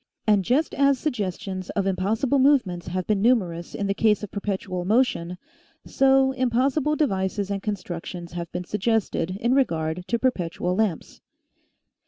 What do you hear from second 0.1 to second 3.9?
And just as suggestions of impossible movements have been numer ous in